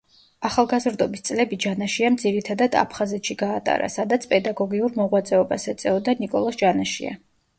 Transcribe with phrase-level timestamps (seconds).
[0.47, 7.15] ახალგაზრდობის წლები ჯანაშიამ ძირითადად აფხაზეთში გაატარა, სადაც პედაგოგიურ მოღვაწეობას ეწეოდა ნიკოლოზ ჯანაშია.